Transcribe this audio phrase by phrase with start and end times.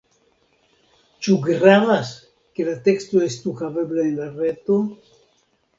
[1.27, 2.15] Ĉu gravas,
[2.57, 4.83] ke la teksto estu havebla en la reto?